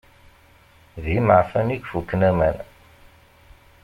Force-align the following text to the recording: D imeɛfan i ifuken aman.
D 1.03 1.05
imeɛfan 1.17 1.73
i 1.75 1.77
ifuken 1.81 2.21
aman. 2.29 2.57